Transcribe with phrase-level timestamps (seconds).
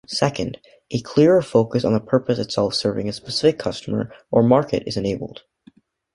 [0.07, 0.57] Second,
[0.89, 5.43] a clearer focus on the purpose itself-serving a specific customer or market-is enabled.